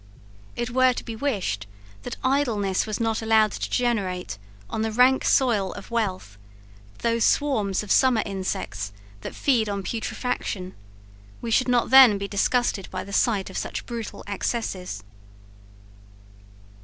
It 0.55 0.71
were 0.71 0.93
to 0.93 1.03
be 1.05 1.15
wished, 1.15 1.67
that 2.01 2.17
idleness 2.23 2.87
was 2.87 2.99
not 2.99 3.21
allowed 3.21 3.51
to 3.51 3.69
generate, 3.69 4.39
on 4.67 4.81
the 4.81 4.91
rank 4.91 5.23
soil 5.23 5.73
of 5.73 5.91
wealth, 5.91 6.39
those 7.03 7.23
swarms 7.23 7.83
of 7.83 7.91
summer 7.91 8.23
insects 8.25 8.93
that 9.21 9.35
feed 9.35 9.69
on 9.69 9.83
putrefaction; 9.83 10.73
we 11.39 11.51
should 11.51 11.67
not 11.69 11.91
then 11.91 12.17
be 12.17 12.27
disgusted 12.27 12.89
by 12.89 13.03
the 13.03 13.13
sight 13.13 13.51
of 13.51 13.59
such 13.59 13.85
brutal 13.85 14.23
excesses. 14.25 15.03